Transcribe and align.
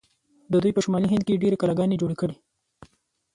دوی 0.61 0.71
په 0.75 0.81
شمالي 0.85 1.07
هند 1.09 1.23
کې 1.25 1.41
ډیرې 1.43 1.59
کلاګانې 1.61 1.99
جوړې 2.01 2.15
کړې. 2.21 2.35